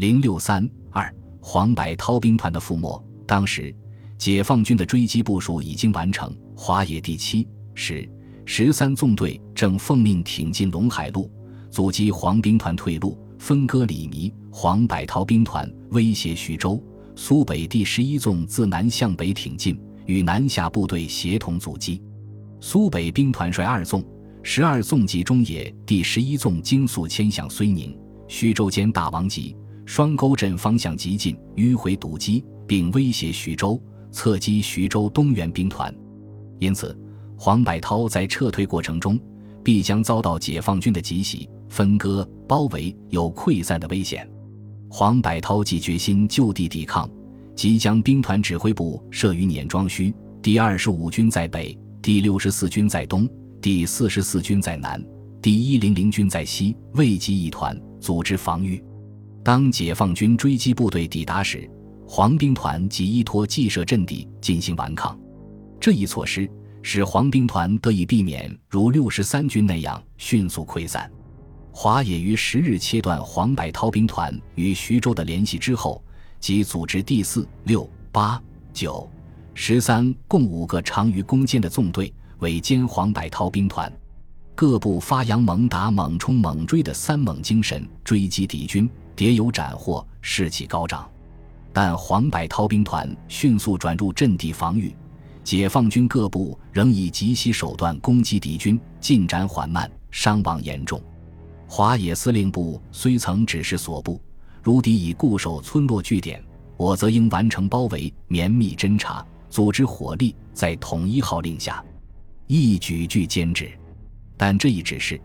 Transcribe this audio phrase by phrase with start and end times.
[0.00, 3.04] 零六三二黄百韬兵团的覆没。
[3.26, 3.74] 当时，
[4.16, 8.10] 解放军的追击部署已经完成，华野第七、十、
[8.46, 11.30] 十三纵队正奉命挺进陇海路，
[11.70, 16.82] 阻击黄兵团退路，分割李弥、黄百韬兵团，威胁徐州。
[17.14, 22.02] 苏北第十一纵自南向北挺进，与南下部队协同阻击。
[22.58, 24.02] 苏北兵团率二纵、
[24.42, 27.94] 十二纵及中野第十一纵精速迁向睢宁、
[28.28, 29.54] 徐州间大王集、
[29.92, 35.92] 双沟镇方向急进，迂回堵击，并威胁徐州，侧击徐州东援兵团。
[36.60, 36.96] 因此，
[37.36, 39.18] 黄百韬在撤退过程中
[39.64, 44.30] 必将遭到解放军的急袭、分割、包围，有溃散的危险。
[44.88, 47.10] 黄百韬既决心就地抵抗，
[47.56, 53.28] 即将兵团指挥部设于碾庄圩，第二十五军在北，第六十四军在东，
[53.60, 55.04] 第四十四军在南，
[55.42, 58.80] 第一零零军在西，未及一团，组织防御。
[59.42, 61.68] 当解放军追击部队抵达时，
[62.06, 65.18] 黄兵团即依托既设阵地进行顽抗。
[65.80, 66.48] 这一措施
[66.82, 71.10] 使黄兵团得以避免如六十三军那样迅速溃散。
[71.72, 76.02] 华野于十日切断黄百韬兵团与徐州的联系之后，
[76.38, 78.42] 即组织第四、六、八、
[78.74, 79.08] 九、
[79.54, 83.90] 十三共五个长于攻坚的纵队，围歼黄百韬兵团。
[84.54, 88.90] 各部发扬猛打、猛冲、猛追的三猛精神，追击敌军，
[89.20, 91.06] 迭有斩获，士气高涨。
[91.74, 94.96] 但黄百韬兵团迅速转入阵地防御，
[95.44, 100.98] 解放军各部仍以极其手段攻击敌军，进展缓慢，伤亡严重。
[101.68, 104.18] 华野司令部虽曾指示所部，
[104.62, 106.42] 如敌已固守村落据点，
[106.78, 111.84] 我则应完成包围、绵密侦查、组织火力，在统一号令下，
[112.46, 113.70] 一举具兼制。
[114.38, 115.20] 但这一指示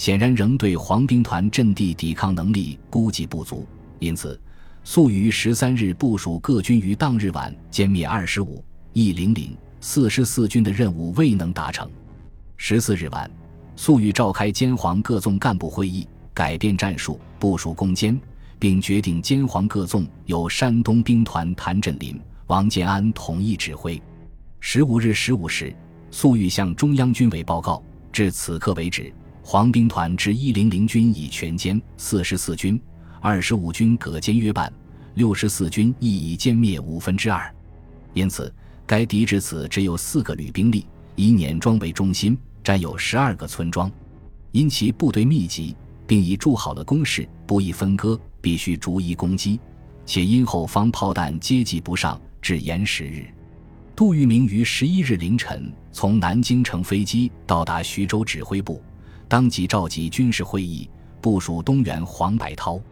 [0.00, 3.66] 显然仍对黄兵团阵地抵抗能力估计不足，
[3.98, 4.40] 因此
[4.82, 11.86] 粟于十三日部署各军于当日晚歼灭二十五、一零零、四十四军的任务未能达成。
[12.56, 13.30] 十四日晚。
[13.76, 18.18] 粟裕召开兼黄各纵干部会议，改变战术，部署攻坚，
[18.58, 24.00] 并决定兼黄各纵由山东兵团谭震林、王建安统一指挥。
[24.60, 25.74] 十五日十五时，
[26.10, 29.12] 粟裕向中央军委报告：至此刻为止，
[29.52, 32.80] 黄兵团之一零零军已全歼，四十四军、
[33.20, 34.72] 二十五军各歼约半，
[35.14, 37.52] 六十四军亦已歼灭五分之二。
[38.14, 38.54] 因此，
[38.86, 42.38] 该敌至此只有四个旅兵力，以碾庄为中心。
[42.62, 43.90] 占有十二个村庄，
[44.52, 45.74] 因其部队密集，
[46.06, 49.58] 并已筑好了工事，不易分割，必须逐一攻击。
[50.06, 53.26] 且因后方炮弹接济不上，至延十日。
[53.96, 58.80] 杜聿明于十一日凌晨从南京乘飞机到达徐州指挥部，
[59.30, 62.82] 当即召集军事会议，部署东援黄百韬。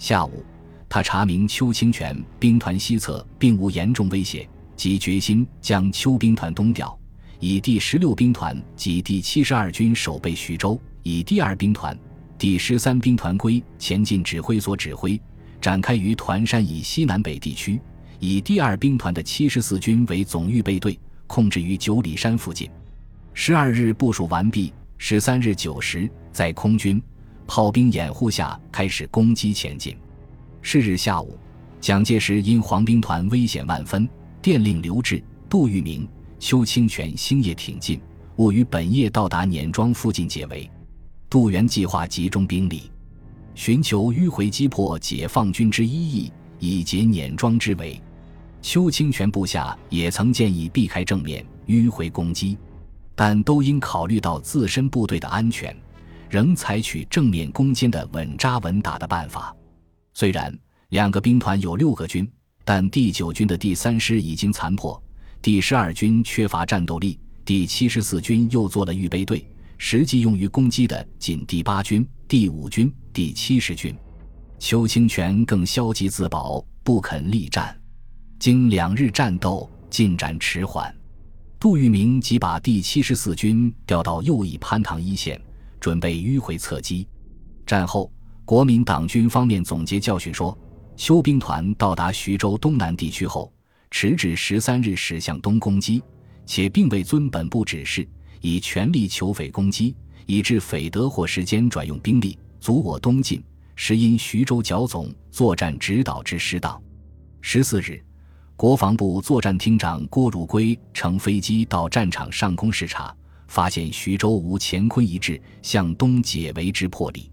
[0.00, 0.44] 下午，
[0.88, 6.98] 他查明邱清泉兵团西侧并无严重威胁，即决心将邱兵团东调。
[7.38, 11.96] 以第十六兵团及第七十二军守备徐州，以第二兵团、
[12.36, 15.20] 第十三兵团归前进指挥所指挥，
[15.60, 17.80] 展开于团山以西南北地区。
[18.18, 20.98] 以第二兵团的七十四军为总预备队，
[21.28, 22.68] 控制于九里山附近。
[23.34, 27.00] 十二日部署完毕，十三日九时，在空军、
[27.46, 29.96] 炮兵掩护下开始攻击前进。
[30.62, 31.38] 是日下午，
[31.80, 34.08] 蒋介石因黄兵团危险万分，
[34.40, 36.08] 电令刘峙、杜聿明。
[36.38, 37.98] 邱清泉星夜挺进，
[38.36, 40.68] 务于本夜到达碾庄附近解围。
[41.30, 42.90] 杜原计划集中兵力，
[43.54, 47.98] 寻求迂回击破解放军之一翼，以解碾庄之围。
[48.60, 52.58] 邱清泉部下也曾建议避开正面迂回攻击，
[53.16, 55.74] 但都应考虑到自身部队的安全，
[56.28, 59.56] 仍采取正面攻坚的稳扎稳打的办法。
[60.12, 60.56] 虽然
[60.90, 62.30] 两个兵团有六个军，
[62.64, 65.02] 但第九军的第三师已经残破。
[65.40, 73.96] 第十二军缺乏战斗力，第七十四军又做了预备队，实际用于攻击的仅第八军、第五军、第七十军。
[74.58, 77.78] 邱清泉更消极自保，不肯力战。
[78.38, 80.94] 经两日战斗，进展迟缓。
[81.58, 85.40] 杜聿明即把第七十四军调到右翼潘塘一线，
[85.80, 87.08] 准备迂回侧击。
[87.64, 88.12] 战后，
[88.44, 90.56] 国民党军方面总结教训说：
[90.96, 93.52] 邱兵团到达徐州东南地区后。
[93.90, 96.02] 迟至十三日驶向东攻击，
[96.44, 98.06] 且并未遵本部指示，
[98.40, 99.94] 以全力求匪攻击，
[100.26, 103.42] 以致匪得获时间转用兵力，阻我东进。
[103.76, 106.82] 实因徐州剿总作战指导之失当。
[107.40, 108.04] 十四日，
[108.56, 113.14] 国防部作战厅长郭汝瑰乘飞机到战场上空视察，
[113.48, 117.30] 发现徐州无乾坤一致向东解围之魄力，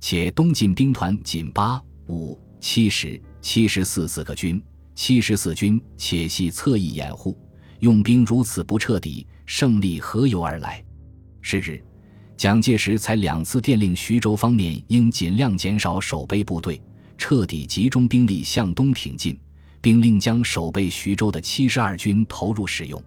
[0.00, 4.60] 且东进兵团仅八五七十七十四四个军，
[4.96, 7.38] 七十四军且系侧翼掩护，
[7.78, 10.84] 用兵如此不彻底，胜利何由而来？
[11.42, 11.80] 是日，
[12.36, 16.82] 蒋介石才两次电令徐州方面应尽量减少守备部队，
[17.16, 19.38] 彻底集中兵力向东挺进，
[19.86, 23.00] 并令将守备徐州的七十二军投入使用。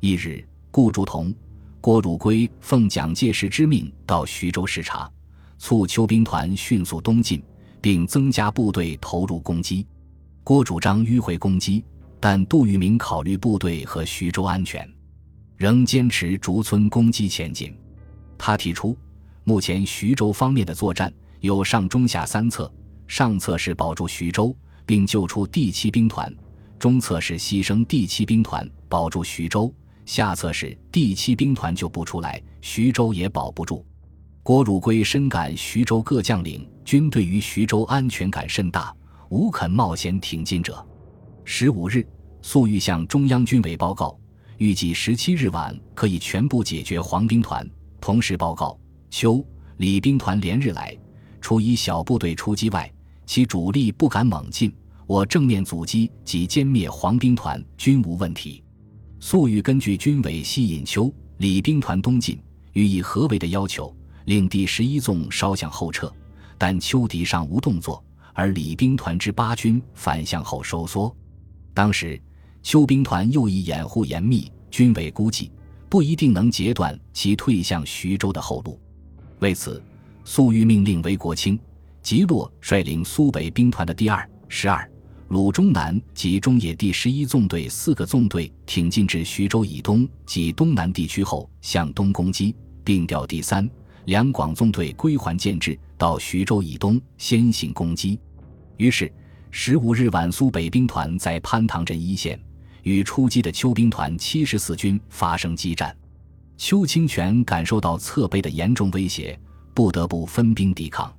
[0.00, 1.34] 一日，顾祝同、
[1.80, 5.10] 郭汝瑰奉蒋介石之命到徐州视察，
[5.56, 7.42] 促邱兵团迅速东进。
[7.80, 9.86] 并增加部队投入攻击。
[10.44, 11.82] 郭主张迂回攻击，
[12.20, 14.86] 但杜聿明考虑部队和徐州安全，
[15.56, 17.74] 仍坚持逐村攻击前进。
[18.36, 18.94] 他提出，
[19.44, 22.70] 目前徐州方面的作战有上中下三策：
[23.08, 24.54] 上策是保住徐州
[24.90, 26.28] 并救出第七兵团；
[26.76, 29.72] 中策是牺牲第七兵团保住徐州；
[30.04, 33.86] 下策是第七兵团救不出来，徐州也保不住。
[34.42, 38.92] 郭汝瑰深感徐州各将领均对于徐州安全感甚大，
[39.28, 40.84] 无肯冒险挺进者。
[41.44, 42.04] 十五日，
[42.42, 44.18] 粟裕向中央军委报告，
[44.56, 47.64] 预计十七日晚可以全部解决黄兵团。
[48.00, 48.76] 同时报告，
[49.08, 49.46] 邱、
[49.76, 50.98] 李兵团连日来，
[51.40, 52.92] 除以小部队出击外，
[53.30, 54.74] 其主力不敢猛进。
[55.06, 58.60] 我正面阻击及歼灭黄兵团均无问题。
[59.20, 62.36] 粟裕根据军委吸引邱、李兵团东进，
[62.72, 63.94] 予以合围的要求。
[64.24, 66.12] 令第十一纵稍向后撤，
[66.58, 68.04] 但丘敌尚无动作，
[68.34, 71.14] 而李兵团之八军反向后收缩。
[71.72, 72.20] 当时
[72.64, 75.52] 邱兵团又以掩护严密，军委估计
[75.88, 78.76] 不一定能截断其退向徐州的后路。
[79.38, 79.80] 为此，
[80.24, 81.56] 粟裕命令韦国清、
[82.02, 84.90] 吉洛率领苏北兵团的第二、十二、
[85.28, 93.68] 鲁中南及中野第十一纵队四个纵队挺进至徐州以东及东南地区后，向东攻击，并调第三。
[94.06, 98.18] 两广纵队归还建制，到徐州以东先行攻击。
[98.78, 99.12] 于是，
[99.50, 102.40] 十五日晚，苏北兵团在潘塘镇一线
[102.82, 105.94] 与出击的邱兵团七十四军发生激战。
[106.56, 109.38] 邱清泉感受到侧背的严重威胁，
[109.74, 111.12] 不得不分兵抵抗。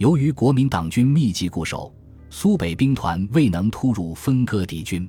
[0.00, 1.94] 由于国民党军密集固守，
[2.30, 5.06] 苏北兵团未能突入分割敌军。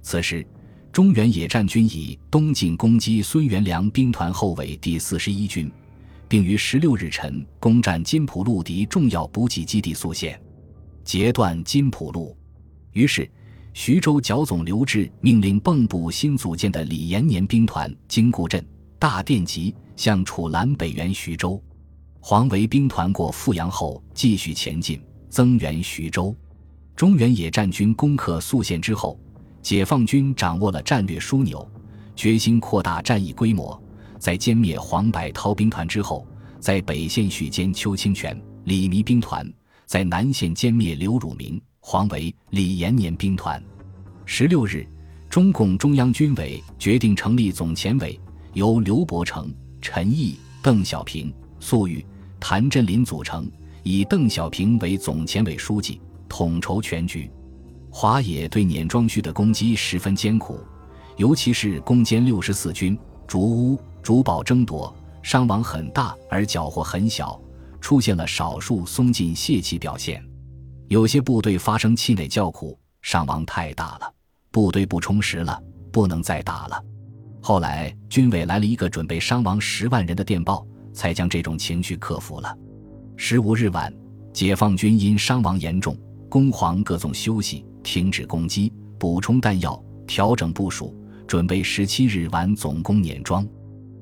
[0.00, 0.46] 此时，
[0.90, 5.70] 中原野战军以东进攻击孙元良兵团后卫第四十一军。
[6.30, 10.40] 并于十六日晨攻占金浦路敌重要补给基地宿县，
[11.04, 12.34] 截断金浦路。
[12.92, 13.30] 于是，
[13.74, 18.66] 徐州剿总刘志命令蚌埠新组建的李延年兵团经固镇、
[18.98, 21.62] 大店集向楚兰北援徐州。
[22.24, 26.32] 黄维兵团过富阳后继续前进，增援徐州。
[26.94, 29.18] 中原野战军攻克宿县之后，
[29.60, 31.68] 解放军掌握了战略枢纽，
[32.14, 33.76] 决心扩大战役规模。
[34.20, 36.24] 在歼灭黄百韬兵团之后，
[36.60, 39.44] 在北线续歼邱清泉、李弥兵团；
[39.84, 43.60] 在南线歼灭刘汝明、黄维、李延年兵团。
[44.24, 44.86] 十六日，
[45.28, 48.18] 中共中央军委决定成立总前委，
[48.52, 52.06] 由刘伯承、陈毅、邓小平、粟裕、
[52.42, 53.48] 谭震林组成，
[53.84, 57.30] 以邓小平为总前委书记，统筹全局。
[57.88, 60.58] 华野对碾庄区的攻击十分艰苦，
[61.16, 62.98] 尤其是攻坚六十四军、
[63.28, 63.80] 竹屋。
[64.02, 64.92] 主堡争夺，
[65.22, 67.40] 伤亡很大，而缴获很小，
[67.80, 70.20] 出现了少数松劲泄气表现。
[70.88, 74.12] 有些部队发生气馁叫苦，伤亡太大了，
[74.50, 76.82] 部队不充实了，不能再打了。
[77.40, 82.56] 后来军委来了一个准备伤亡十万人的电报，才将这种情绪克服了。
[83.16, 83.92] 十五日晚，
[84.32, 85.96] 解放军因伤亡严重，
[86.28, 90.96] 攻黄各纵休息，停止攻击，补充弹药，调整部署，
[91.26, 93.46] 准备十七日晚总攻碾庄。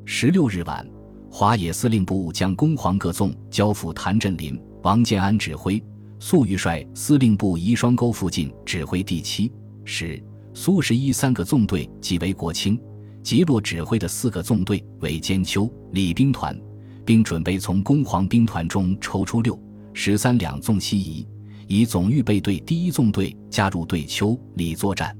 [0.05, 0.87] 十六日晚，
[1.31, 5.83] 华野司令部将攻黄各纵交付谭震林、王建安指挥，
[6.19, 9.53] 粟裕率司令部宜双沟附近指挥第七、
[9.85, 12.81] 十、苏十一三个纵队即为国清、
[13.23, 16.59] 吉洛指挥的四个纵队为兼丘、李兵团，
[17.05, 19.59] 并准备从攻黄兵团中抽出六、
[19.93, 21.27] 十三两纵西移，
[21.67, 25.17] 以总预备队第一纵队加入对丘、李作战。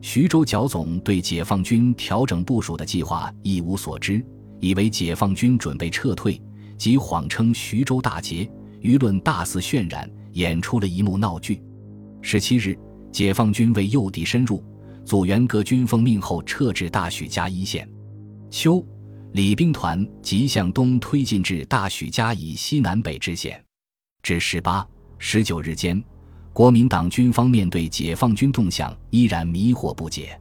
[0.00, 4.24] 徐州剿总对解放军调整部署的计划一无所知，
[4.58, 6.42] 以为解放军准备撤退，
[6.76, 8.50] 即谎称徐州大捷，
[8.80, 11.62] 舆论大肆渲染，演出了一幕闹剧。
[12.20, 12.76] 十七日，
[13.12, 14.64] 解放军为诱敌深入，
[15.04, 17.88] 组员各军奉命后撤至大许家一线。
[18.50, 18.84] 秋，
[19.32, 23.62] 李兵团即向东推进至大许家以西南北之线。
[24.22, 24.86] 至十八、
[25.18, 26.02] 十九日间。
[26.52, 30.38] 国民党军方面对解放军动向依然迷惑不解，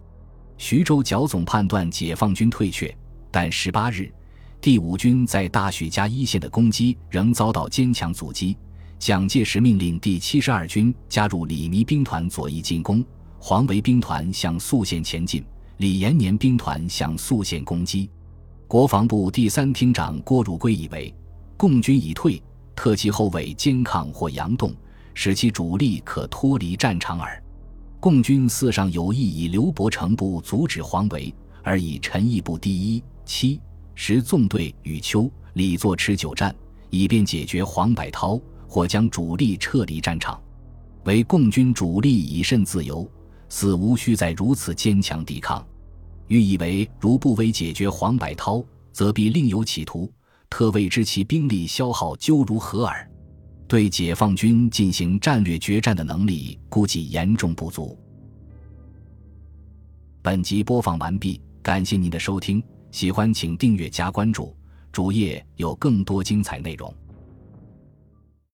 [0.58, 2.94] 徐州剿总判断解放军退却，
[3.32, 4.12] 但十八日，
[4.60, 8.58] 第五军在大许家一线的攻击仍遭到坚强阻击，
[9.00, 13.02] 蒋介石命令第七十二军加入李弥兵团左翼进攻，
[13.40, 15.42] 黄维兵团向宿县前进，
[15.78, 18.10] 李延年兵团向宿县攻击。
[18.72, 21.14] 国防部第三厅长郭汝瑰以为，
[21.58, 22.42] 共军已退，
[22.74, 24.74] 特其后卫坚抗或佯动，
[25.14, 27.44] 使其主力可脱离战场耳。
[28.00, 33.60] 共军四上有意以刘伯承部阻止黄维，而以陈毅部第一、七、
[33.94, 36.56] 十纵队与邱、李作持久战，
[36.90, 38.42] 以便解决黄百韬。
[38.70, 40.42] 或将主力撤离战场，
[41.04, 43.06] 为共军主力以甚自由，
[43.50, 45.62] 似无需再如此坚强抵抗。
[46.32, 50.10] 欲以为如不为解决黄百韬，则必另有企图，
[50.50, 53.06] 特未知其兵力消耗究如何耳。
[53.68, 58.00] 对解放军进行战略决战的能力，估计严重不足。
[60.22, 64.56] 本集播放完毕，感谢您的收听，喜欢请订阅加关注，
[64.90, 66.96] 主页有更多精彩内容。